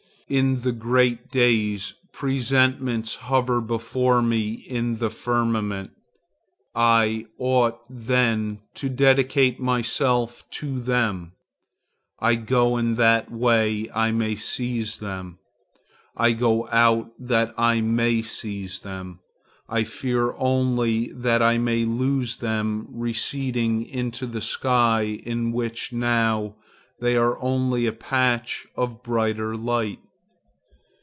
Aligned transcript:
In 0.29 0.61
the 0.61 0.71
great 0.71 1.29
days, 1.29 1.93
presentiments 2.13 3.15
hover 3.15 3.59
before 3.59 4.21
me 4.21 4.53
in 4.53 4.99
the 4.99 5.09
firmament. 5.09 5.91
I 6.73 7.25
ought 7.37 7.81
then 7.89 8.59
to 8.75 8.87
dedicate 8.87 9.59
myself 9.59 10.49
to 10.51 10.79
them. 10.79 11.33
I 12.17 12.35
go 12.35 12.77
in 12.77 12.95
that 12.95 13.27
I 13.29 14.11
may 14.13 14.35
seize 14.37 14.99
them, 14.99 15.39
I 16.15 16.31
go 16.31 16.65
out 16.69 17.09
that 17.19 17.53
I 17.57 17.81
may 17.81 18.21
seize 18.21 18.79
them. 18.79 19.19
I 19.67 19.83
fear 19.83 20.33
only 20.37 21.11
that 21.11 21.41
I 21.41 21.57
may 21.57 21.83
lose 21.83 22.37
them 22.37 22.87
receding 22.89 23.85
into 23.85 24.25
the 24.27 24.39
sky 24.39 25.01
in 25.25 25.51
which 25.51 25.91
now 25.91 26.55
they 27.01 27.17
are 27.17 27.37
only 27.41 27.85
a 27.85 27.91
patch 27.91 28.65
of 28.77 29.03
brighter 29.03 29.57
light. 29.57 29.99